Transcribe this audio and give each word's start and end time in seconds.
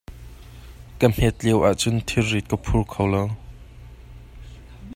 Ka 0.99 1.07
hmet 1.15 1.37
lioah 1.45 1.75
cun 1.81 1.97
thilrit 2.07 2.47
ka 2.49 2.57
phur 2.63 2.83
kho 2.91 3.03
lo. 3.13 3.23